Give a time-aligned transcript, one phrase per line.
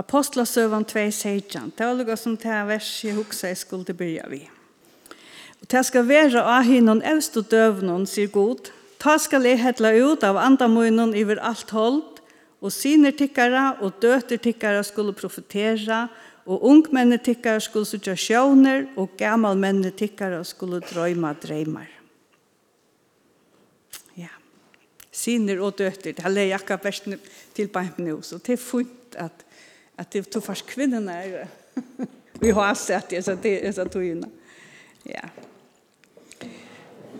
[0.00, 1.72] Apostlasøvan 2.16.
[1.76, 4.40] Det var noe som det vers jeg husker jeg skulle byrja vi.
[5.60, 8.72] Og det skal være av hinnom evst og døvnån, sier god.
[9.02, 12.02] Ta skal jeg hetla ut av andamøynon iver alt hold,
[12.62, 16.06] og syner tikkara og døter tikkara skulle profetera,
[16.46, 21.90] og ungmenne tikkara skulle sutja sjåner, og gammalmenne tikkara skulle drøyma dreymar.
[24.16, 24.32] Ja.
[25.12, 27.20] Syner og døter, det har jeg akkurat versen
[27.54, 29.44] til på en nå, så det er fint at
[30.02, 31.48] at det tog fast kvinnorna er
[32.42, 34.24] vi har sett det så det er så tog in.
[35.06, 35.28] Ja.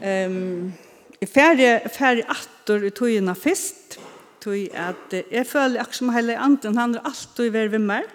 [0.02, 0.72] Ehm
[1.22, 3.98] i färre färre attor i tog fest
[4.42, 8.08] tog at jeg føler akkurat som hele anden han har alltid varit med meg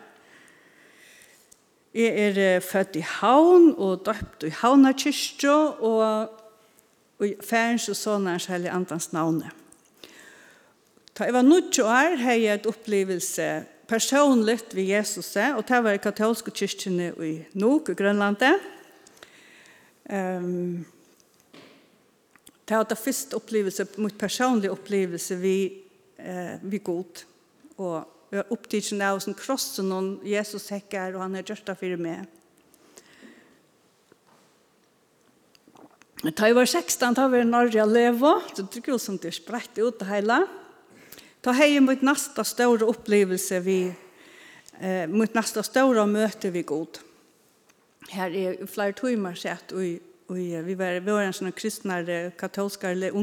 [1.95, 6.29] Jeg er født i Havn og døpt i Havna kyrkje og,
[7.17, 9.49] og færens og sånne er andans navnet.
[11.17, 13.47] Da jeg var nødt til å her, har jeg et opplevelse
[13.87, 18.59] personligt vid Jesus, og det var i katolske kyrkjene i Nog, i Grønlandet.
[20.07, 20.85] Um,
[22.67, 25.83] det var det første opplevelse, mot personlig opplevelse vi,
[26.19, 27.23] eh, vi god.
[27.77, 31.79] Og vi har opptidsen av som krossen og Jesus hekker, og han er gjørst av
[31.79, 32.25] fire med.
[36.25, 38.97] Da jeg var 16, da var jeg i Norge og leve, så det gikk jo
[38.99, 40.41] som det er spredt ut det hele.
[41.47, 43.77] Da har jeg mitt neste store opplevelse vi,
[44.83, 46.99] eh, mot neste store møte vi god.
[48.11, 52.91] Her er flere timer sett, og, og vi var, vi var en sånn kristnere katolskere
[52.91, 53.15] eller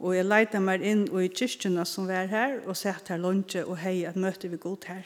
[0.00, 3.76] og jeg leide meg inn i kyrkjene som var her, og sett her lunsje, og
[3.84, 5.04] hei at møte vi god her.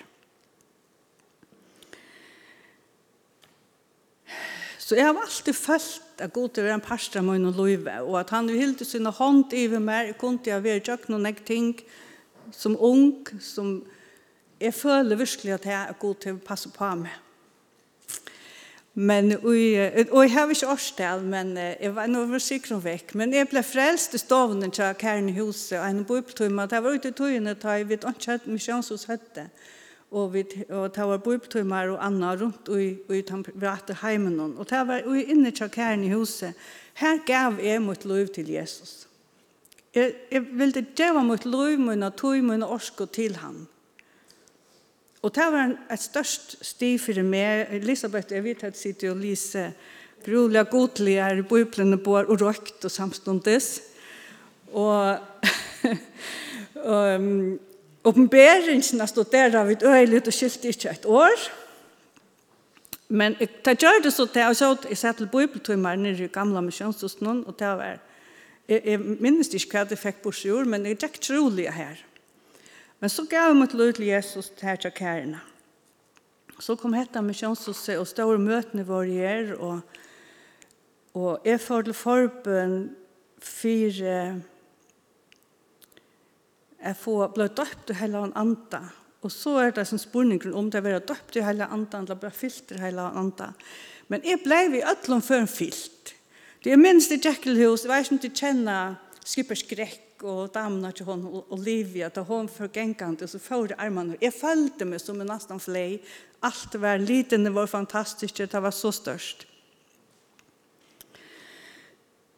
[4.89, 8.31] Så jeg har alltid følt at god er en pastor med noen løyve, og at
[8.33, 11.75] han hilde sin hånd i meg, kunne jeg være tjøkken noen nek ting,
[12.57, 13.83] som ung, som
[14.57, 17.13] jeg føler virkelig at jeg er god til å passe på meg.
[18.95, 23.13] Men og, og jeg har ikke årsdel, men jeg var noe var sikker om vekk.
[23.21, 26.97] Men jeg ble frelst i stovene til Kæren i huset, og en bøyptøyma, det var
[26.97, 29.51] ute i tøyene, da jeg vet ikke at misjonshus høtte.
[29.51, 29.77] Hette
[30.11, 34.67] og vi og ta var bibeltimmar og anna rundt og og tan vart heimen og
[34.67, 36.55] ta var og inne i kjærn i huset.
[36.95, 39.07] Her gav jeg mot lov til Jesus.
[39.95, 43.67] Jeg, jeg ville djeva mitt og min tøy, min orsko til han.
[45.23, 47.67] Og det var et størst sti for meg.
[47.71, 49.73] Elisabeth, jeg vet at jeg sitter og lyser
[50.25, 53.71] grulig og godlig er i bøyplene på og røkt og samståndes.
[54.69, 55.19] Og,
[56.75, 57.59] og um,
[58.09, 61.49] Oppenberingen av et øyelig og skilte ikke et år.
[63.09, 66.33] Men jeg, det gjør det så til, og så jeg satt til bibeltøymer nere i
[66.33, 67.99] gamle misjonshusen, og det var,
[68.69, 72.03] jeg, jeg minnes ikke hva jeg fikk på i år, men jeg gikk trolig her.
[73.01, 75.41] Men så gav jeg meg til til Jesus til her til kærene.
[76.61, 79.81] Så kom hette misjonshuset, og store møtene våre her, og,
[81.15, 82.79] og jeg får til forbøn
[83.41, 84.43] fire
[86.79, 88.83] er få bli døpt i hele anda.
[89.27, 92.21] Og så er det som spurningen om det å være døpt i hele anda, eller
[92.21, 93.53] bare fylt i hele anda.
[94.09, 96.15] Men jeg ble i øtlom før en fylt.
[96.63, 98.97] Det er minst i Jekyllhus, jeg vet ikke om du kjenner
[99.29, 103.79] Skipper Skrekk og damene til hon, og Olivia, da hon for gengene, så får det
[103.79, 104.17] armene.
[104.23, 106.01] Jeg følte meg som en nesten flei.
[106.43, 109.47] Alt var liten, det var fantastisk, det var så størst.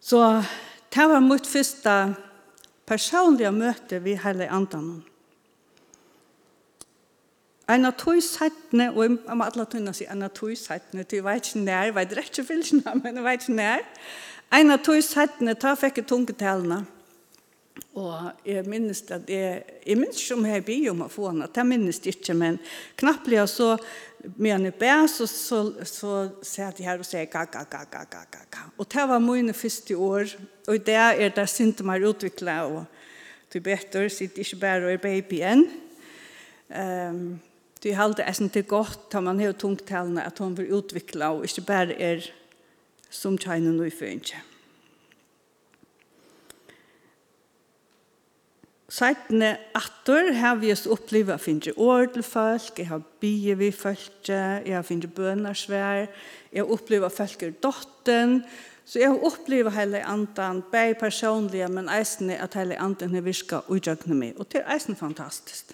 [0.01, 0.21] Så
[0.91, 1.95] det var mitt første
[2.91, 4.99] personlige møte vi hele andan.
[7.71, 11.21] En av tog settene, og jeg må alle tunne si en av tog settene, til
[11.21, 13.85] jeg vet ikke nær, jeg vet ikke fylkene, men jeg vet ikke nær.
[14.59, 16.81] En av tog settene, da fikk jeg tungetalene.
[18.01, 21.49] Og jeg minnes at jeg, jeg minnes ikke om jeg blir om å få henne,
[21.55, 22.59] det minnes jeg ikke, men
[22.99, 23.73] knapplig så
[24.37, 26.15] Men jeg bæ, så, så, så
[26.45, 28.65] sier de her og sier ga, ga, ga, ga, ga, ga, ga.
[28.77, 30.35] Og det var mine første år,
[30.69, 32.85] og det er det synte meg utviklet, og
[33.53, 35.65] du better, sitter ikke bare og er baby igjen.
[36.69, 37.41] Um,
[37.81, 41.49] du halde er sånn til godt, da man har tungtalene, at hun blir utviklet, og
[41.49, 42.29] ikke bare er
[43.11, 44.50] som tjener noe for ikke.
[48.91, 53.69] Seitene atter har vi just opplevd å finne ord til folk, jeg har bygget vi
[53.71, 56.09] folk, jeg har finne bønarsvær,
[56.51, 58.41] jeg har opplevd at folk er dotten,
[58.83, 63.69] så jeg har opplevd hele andan, bare personlige, men eisen at hele andan har virket
[63.71, 65.71] utjøkende meg, og det er eisen fantastisk.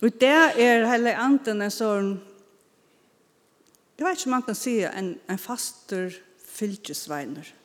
[0.00, 0.32] Og det
[0.64, 2.08] er hele andan en sånn,
[3.98, 6.16] jeg vet ikke om man kan si, en, en faster
[6.56, 7.52] fylkesveiner.
[7.52, 7.63] Ja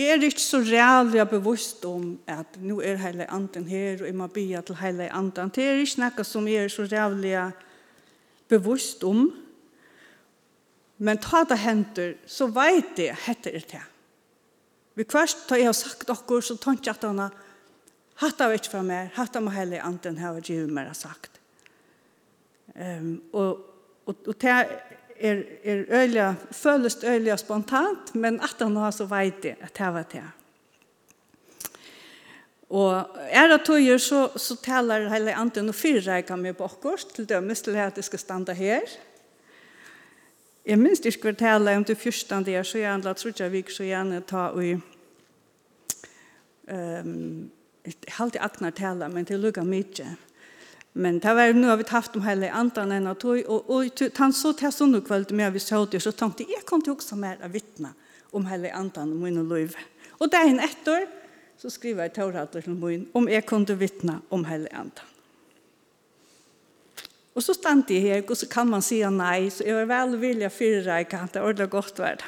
[0.00, 4.16] Jeg er ikke så reelig bevisst om at nå er hele anden her, og jeg
[4.16, 5.50] må bia til hele anden.
[5.52, 7.34] Det er ikke noe som jeg er så reelig
[8.48, 9.26] bevisst om.
[11.04, 13.82] Men ta det henter, så vet jeg at det er det.
[14.96, 17.36] Vi kvart tar jeg har sagt dere, så tar jeg at han har
[18.20, 21.40] hatt av ikke fra meg, hatt av meg hele anden her, og jeg har sagt.
[22.72, 23.64] Um, og,
[24.06, 24.56] og, og det
[25.20, 29.94] er, er øyla, føles øyla spontant, men at han har så veit det at det
[29.94, 30.24] var det.
[32.70, 37.62] Og er det tøyer så, så taler hele anden og fyrreika med bakkors, til dømes
[37.66, 38.80] til at det skal stande her.
[40.66, 43.64] Jeg minns ikke hva tale om det første der, så jeg handlet, tror jeg vi
[43.68, 44.80] så gjerne ta og
[46.70, 47.50] um,
[47.84, 50.16] jeg har alltid akkurat tale, men det lukker mye.
[50.92, 54.32] Men det var nu har vi haft om hele andan än att og og han
[54.32, 57.36] så till sån kväll med vi såg det så tänkte jeg kom til också mer
[57.44, 57.92] av vittne
[58.32, 59.76] om hele andan og min liv.
[60.10, 61.06] Och där en ett år
[61.58, 65.04] så skriver jeg Torat til min om jag kunde vittna om hele andan.
[67.34, 70.16] Och så stand jeg här och så kan man säga nej så jag var väl
[70.16, 72.24] vilja fyra i kan det ordentlig gott värda.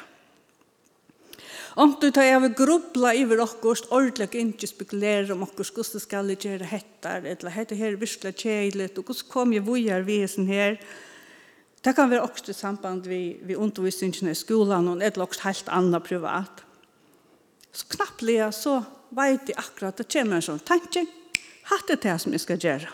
[1.73, 6.29] Om du tar jeg vil grubla iver okkurst, ordelig ikke spekulere om okkurst, hvordan skal
[6.29, 10.77] jeg gjøre hettar, eller hette her virkelig kjeilet, og hvordan kom jeg vujar visen her.
[11.83, 15.71] Det kan være også i samband vi, vi undervisningene i skolan, og et eller helt
[15.73, 16.61] annet privat.
[17.73, 18.77] Så knapplig så
[19.09, 21.07] vet jeg akkurat, det kommer en sånn tanke,
[21.71, 22.91] hatt det det som jeg skal gjøre.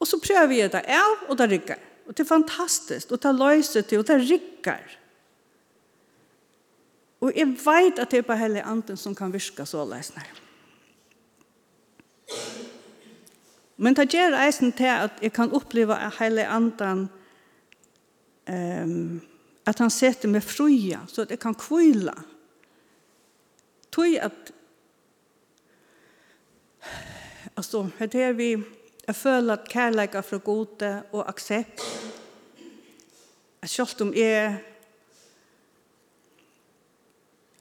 [0.00, 1.80] Og så prøver jeg det av, og det rikker.
[2.04, 4.98] Og det er fantastisk, og det løser til, og det rikker.
[7.24, 10.24] Og jeg vet at det er bare hele anden som kan virke så løsner.
[13.76, 17.08] Men det gjør eisen til at jeg kan oppleve at hele anden
[18.48, 19.22] um,
[19.64, 22.12] at han setter meg fruja, så at jeg kan kvile.
[23.92, 24.52] Tøy at
[27.56, 28.56] altså, det er vi
[29.06, 31.80] jeg føler at kærleika fra gode og aksept
[33.62, 34.60] at selv om jeg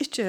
[0.04, 0.28] ikke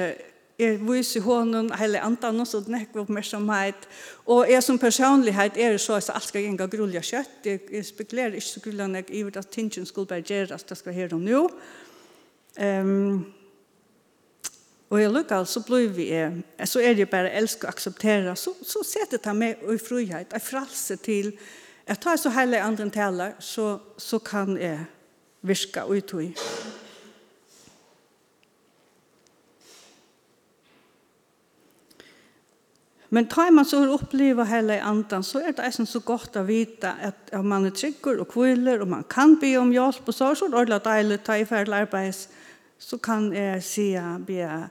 [0.59, 3.87] er vis i hånden, hele andan og sånn ikke oppmerksomhet.
[4.31, 7.39] Og jeg som personlighet er så at alt skal gjenge grulja kjøtt.
[7.43, 10.69] Jeg, jeg spekulerer ikke så grulja nek i hvert at tingen skulle bare gjøre at
[10.69, 11.41] det skal her og nå.
[12.55, 13.25] Um,
[14.89, 16.07] og jeg lukker så blir vi,
[16.63, 18.35] så er det bare elsk å akseptere.
[18.39, 21.33] Så, så setter det meg i frihet, jeg fralse til,
[21.85, 24.85] jeg tar så hele andre taler, så, så kan jeg
[25.45, 26.31] virka uttøy.
[33.15, 36.91] Men tar man så oppleva hela andan så är det nästan så gott att vita
[37.01, 40.47] att man är tryggur och kvillar och man kan be om hjälp och så så
[40.47, 42.29] det är ta i färd arbets
[42.79, 44.69] så kan jag se be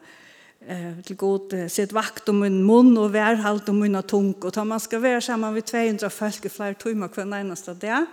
[0.66, 4.64] eh till god sett vakt om min mun och värhalt om mina tung och tar
[4.64, 8.06] man ska vara samman vid 200 folk i flera timmar kvar nästa dag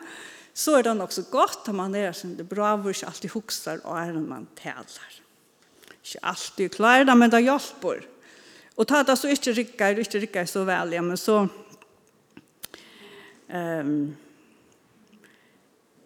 [0.53, 3.99] så är det också gott att man är sin det bra vars alltid huxar och
[3.99, 5.11] är man tälar.
[6.03, 8.20] Ikke alltid klarar det men det hjälper.
[8.79, 11.43] Og ta det så ikke rikker, ikke rikker så vel, ja, men så...
[13.51, 14.13] Um,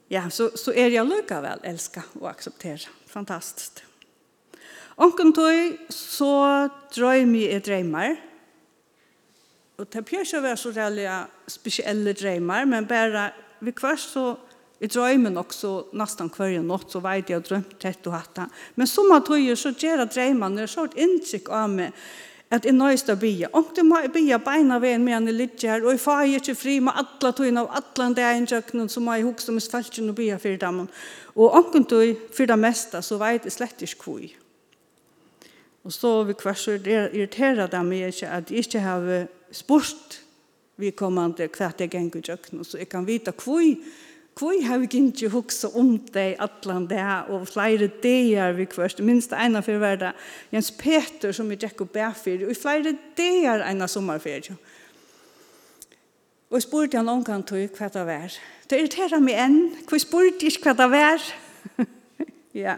[0.10, 2.90] ja, så, så er jeg lykke vel, elsker og akseptere.
[3.10, 3.84] Fantastisk.
[4.98, 6.32] Onken tog, så
[6.96, 8.16] drøymer jeg drøymer.
[9.78, 11.16] Og det bør ikke være så reelle
[11.52, 13.30] spesielle drøymer, men bare
[13.60, 14.36] vi kvart så
[14.80, 18.40] i drøymen også nesten hver natt, så vet jeg å drømme tett og hatt.
[18.76, 22.08] Men som av tog, så gjør jeg drøymene, så har et inntrykk av meg,
[22.56, 23.50] at jeg nøyst å bia.
[23.54, 26.56] Om du må bia beina veien med han i lidje her, og jeg får ikke
[26.58, 30.18] fri med alle togene av alle de så må jeg huske hukste med svelgen noe
[30.18, 30.82] bia for dem.
[31.36, 34.28] Og om du for det meste, så vet jeg slett ikke hvor.
[35.86, 40.22] Og så vi kvarsor irriterer dem ikke at jeg ikke har spurt
[40.82, 43.64] vi kommande kvart jeg ganger jøkkenen, så jeg kan vite hvor
[44.36, 48.66] Hvor har vi ikke hukset om det i Atlan det her, og flere dager vi
[48.68, 52.98] kvørst, minst ene for hver dag, Jens Peter som vi gikk og bæfyr, og flere
[53.16, 54.58] dager ene sommerferie.
[56.50, 58.36] Og jeg spurte han omkant tog hva det var.
[58.70, 61.28] Det irriterer meg enn, hvor jeg spurte ikke hva det var.
[62.66, 62.78] ja.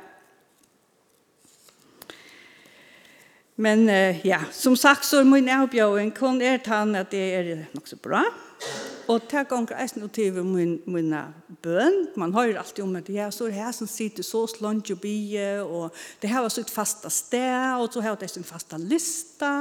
[3.58, 7.56] Men uh, ja, som sagt så er min avbjøring, kun er tann at det er
[7.74, 8.22] nok så bra.
[8.30, 8.47] Ja.
[9.08, 11.22] Og det ganger eisen og til min, mine
[11.64, 12.10] bøn.
[12.20, 15.62] Man hører alltid om at ja, så er her som sitter så slånt og bie,
[15.64, 19.54] og det her var så fasta sted, og så her var det sin fasta lista,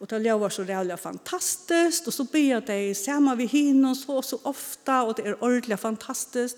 [0.00, 4.24] og det var så reellig fantastisk, og så blir det sammen vi hinner så og
[4.24, 6.56] så ofta, og det er ordentlig fantastisk.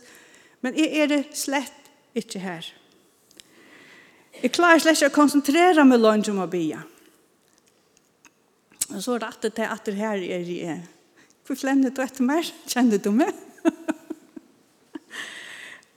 [0.60, 2.70] Men jeg er det slett ikke her.
[4.38, 6.78] Jeg klarer slett ikke å konsentrere meg langt om å bie.
[8.90, 10.80] Og så er det at det er her er jeg
[11.46, 12.50] Hvor flennet du etter meg?
[12.70, 13.32] Kjenner du meg?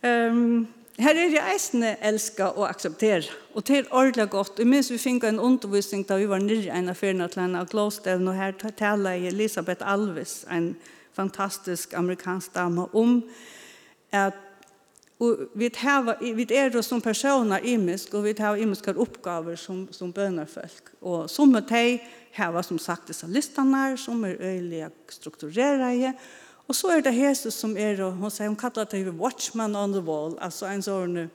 [0.04, 0.68] um,
[1.02, 3.32] her er jeg eisende elsker og akseptere.
[3.54, 4.60] Og det er ordentlig godt.
[4.60, 7.58] Og minst vi finner en undervisning da vi var nyrre en av fyrene til en
[7.60, 10.76] av Glåstevn, og her taler jeg Elisabeth Alves, en
[11.14, 13.22] fantastisk amerikansk dame, om
[14.12, 14.38] at
[15.24, 20.12] og vi hava vi er som personer imisk og vi har imiskar oppgaver som som
[20.14, 22.02] bønarfolk og som er tei
[22.34, 26.14] hava som sagt dessa listarna som är öjliga strukturerade.
[26.68, 29.94] Och så är det Jesus som är, och hon säger, hon kallar det watchman on
[29.94, 31.30] the wall, alltså en sån, en,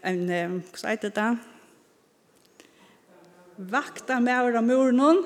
[0.00, 1.36] en, en vad säger det där?
[3.56, 5.24] Vakta med våra morgon.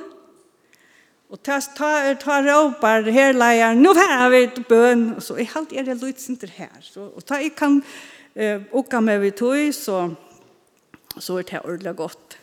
[1.29, 5.15] Och ta, ta, ta råpar herlejar, nu har vi ett bön.
[5.15, 6.81] Och så är allt är det lite här.
[6.81, 7.83] Så, och ta, jag kan
[8.35, 10.15] eh, åka med vid tog, så,
[11.19, 12.37] så är det ordentligt gott.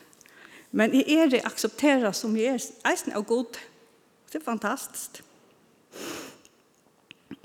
[0.71, 2.69] Men jeg er det aksepteret som jeg er.
[2.91, 3.57] Eisen er god.
[4.29, 5.23] Det er fantastisk.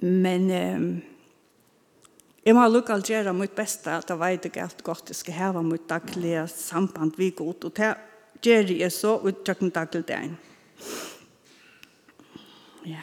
[0.04, 0.86] Men eh,
[2.44, 5.38] jeg må lukke alt gjøre mitt beste at jeg vet ikke alt godt jeg skal
[5.38, 7.64] heve mitt daglige samband vi god.
[7.64, 7.94] Og det
[8.44, 10.36] gjør jeg så ut tjøkken daglig dagen.
[12.84, 13.00] Ja.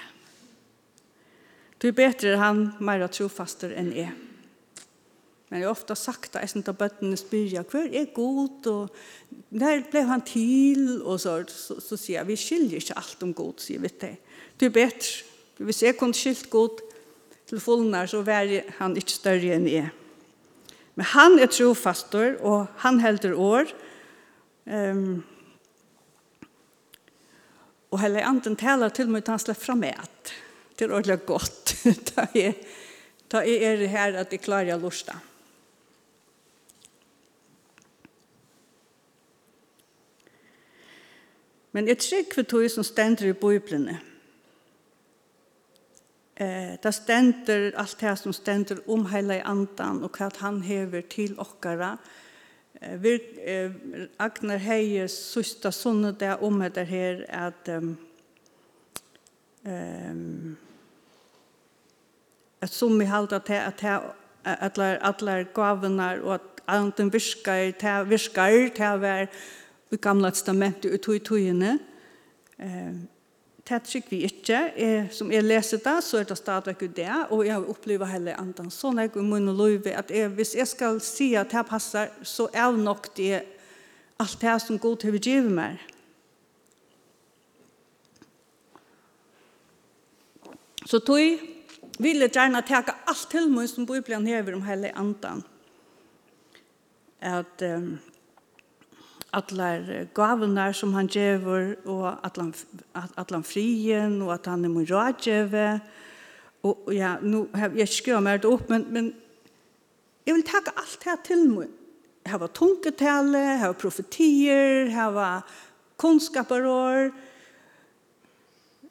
[1.82, 4.14] Du er bedre han, mer trofaster enn jeg.
[5.52, 8.68] Men jeg har ofte sagt at jeg synes at bøttene spyr jeg, hver er god,
[8.72, 8.92] og
[9.52, 13.34] der ble han til, og så, så, så sier jeg, vi skiljer ikke alt om
[13.36, 14.14] god, sier vi til.
[14.56, 15.10] Det er bedre.
[15.60, 16.80] Hvis jeg kunne skilt god
[17.50, 19.90] til fullene, så var han ikke større enn jeg.
[20.96, 23.74] Men han er trofastor, og han helder år.
[24.72, 25.20] Um,
[27.92, 30.32] og hele anden taler til meg til han slipper fra meg.
[30.80, 31.76] Det er ordentlig godt.
[32.14, 32.56] da jeg,
[33.28, 35.18] da jeg er her at jeg klarer å lusta.
[41.72, 44.00] Men jeg trygg for tog som stender i bøyblene.
[46.42, 51.36] Eh, det stender alt det som stender om hele andan og hva han hever til
[51.40, 51.98] okkara.
[52.82, 53.14] Eh, vi,
[53.46, 53.72] eh,
[54.20, 57.98] Agnar heier søsta sånne det om det her at um,
[59.66, 60.58] um,
[62.62, 63.84] at som vi halda til at
[64.46, 69.28] allar, alle gavene og at anden virker til virker til å være
[69.92, 71.80] i gamla testamentet ut i togene.
[72.58, 72.94] Eh,
[73.70, 74.60] det tykker vi ikke.
[74.78, 78.36] Jeg, som jeg leser det, så er det stadigvæk det, og jeg har opplevd hele
[78.40, 78.70] andre.
[78.72, 82.50] sånn jeg i min liv, at jeg, hvis jeg skal si at det passer, så
[82.54, 83.44] er nok det
[84.20, 85.80] alt det som god har givet meg.
[90.86, 91.20] Så tog
[92.02, 95.42] ville gjerne ta alt til meg som Bibelen hever om hele andre.
[97.22, 98.00] At um,
[99.32, 99.80] alla
[100.14, 102.16] gåvorna som han gevur og
[103.16, 105.80] att han frien og at han er mun och
[106.64, 109.14] og ja nu har eg skjø mer opp men men
[110.28, 111.68] eg vil taka alt her til har
[112.26, 115.42] hava tunketale har profetier hava
[115.98, 117.12] kunnskaparor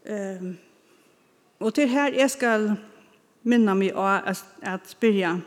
[0.04, 0.58] ehm um,
[1.60, 2.76] og til her eg skal
[3.42, 5.40] minna meg av att at spyrja.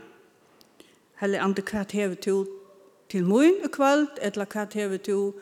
[1.15, 2.45] Heller andre kvart hevet til
[3.13, 5.33] til mun og kvöld, etla hva hever du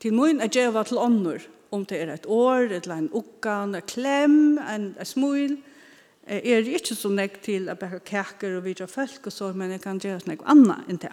[0.00, 3.84] til mun a djeva til ånder, om det er et år, etla en ukkan, en
[3.84, 5.58] klem, en, en smul,
[6.24, 9.82] er ikke så nekk til a bækka kaker og vidra folk og så, men jeg
[9.84, 11.12] kan djeva nek anna enn det.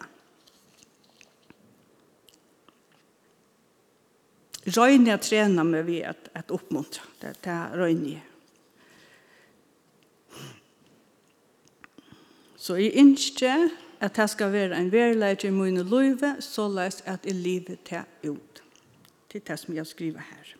[4.77, 8.23] Røyne jeg trener meg ved at, at oppmuntra, det er røyne jeg.
[12.55, 13.67] Så jeg ønsker
[13.99, 18.31] at det skal være en verleid i mine løyve, så løs at jeg livet til
[18.31, 18.63] ut.
[19.29, 20.53] Til det som jeg skriver her.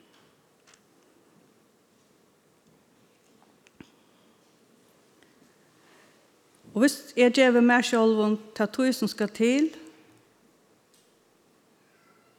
[6.74, 9.72] Og hvis jeg gjør meg selv om det tog som skal til,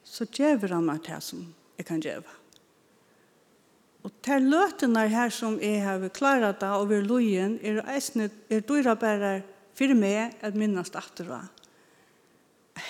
[0.05, 1.41] så gjør han meg det som
[1.79, 2.37] jeg kan gjøre.
[4.07, 8.99] Og til løtene her som jeg har klaret det over løyen, er det er det
[9.01, 9.43] bare
[9.79, 11.47] fyrir meg at minnast aftur av.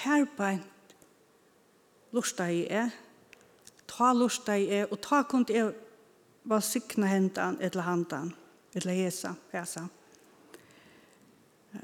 [0.04, 0.96] Her beint
[2.16, 2.90] lusta i er,
[3.88, 5.72] ta lusta i er, og ta kundi jeg
[6.48, 8.32] var sikna hendan etla handan,
[8.76, 9.84] etla hesa, hesa.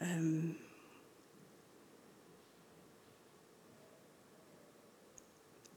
[0.01, 0.55] Um,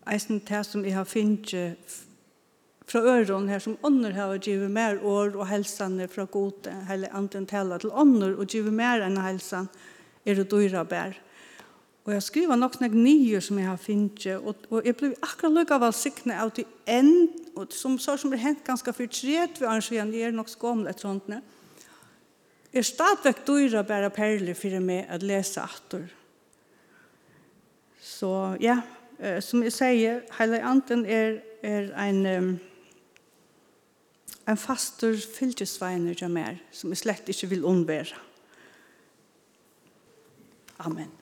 [0.08, 2.07] eisen det som jeg har finnet
[2.88, 7.46] fra øren her som ånder har givet mer år og helsene fra gode, eller andre
[7.46, 9.68] taler til ånder og givet mer enn helsen,
[10.26, 11.18] er det dyra bær.
[12.08, 15.58] Og jeg skriver nok nek nye som jeg har finnet, og, og jeg ble akkurat
[15.58, 17.28] lukka valsikne av til en,
[17.60, 20.96] og som så som er hent ganske fortret, vi anser igjen, jeg er nok skåmlet
[20.96, 21.42] et sånt, ne?
[22.78, 26.04] er stadigvæk dyra bæra perler for meg å lese atter.
[28.04, 28.78] Så ja,
[29.42, 32.26] som jeg sier, hele anten er, er en...
[32.38, 32.50] Um,
[34.48, 38.16] en fastur fylgesveiner til meg, som jeg slett ikke vil unnbære.
[40.88, 41.17] Amen.